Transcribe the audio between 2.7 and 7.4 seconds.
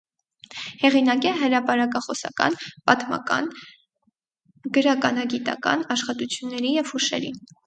պատմական, գրականագիտական աշխատությունների և հուշերի։